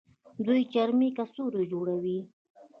دوی 0.45 0.61
چرمي 0.73 1.09
کڅوړې 1.17 1.63
جوړوي. 1.71 2.19